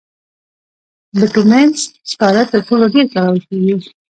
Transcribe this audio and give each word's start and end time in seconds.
بټومینس 1.19 1.79
سکاره 2.09 2.43
تر 2.51 2.59
ټولو 2.67 2.85
ډېر 2.93 3.05
کارول 3.15 3.39
کېږي. 3.47 3.75